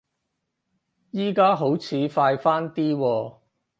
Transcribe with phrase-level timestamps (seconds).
[1.13, 3.33] 而家好似快返啲喎